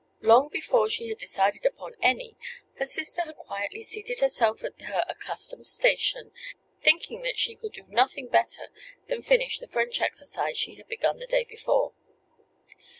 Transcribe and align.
Long 0.21 0.49
before 0.49 0.89
she 0.89 1.09
had 1.09 1.19
decided 1.19 1.63
upon 1.63 1.93
any, 2.01 2.35
her 2.79 2.87
sister 2.87 3.21
had 3.21 3.35
quietly 3.35 3.83
seated 3.83 4.19
herself 4.19 4.63
at 4.63 4.81
her 4.81 5.03
accustomed 5.07 5.67
station, 5.67 6.31
thinking 6.81 7.21
that 7.21 7.37
she 7.37 7.53
could 7.53 7.73
do 7.73 7.85
nothing 7.87 8.27
better 8.27 8.69
than 9.07 9.21
finish 9.21 9.59
the 9.59 9.67
French 9.67 10.01
exercise 10.01 10.57
she 10.57 10.73
had 10.73 10.87
begun 10.87 11.19
the 11.19 11.27
day 11.27 11.43
before. 11.43 11.93